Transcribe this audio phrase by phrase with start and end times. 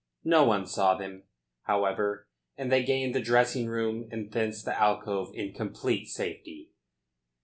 [0.23, 1.25] No one saw them,
[1.65, 6.71] however, and they gained the dressing room and thence the alcove in complete safety.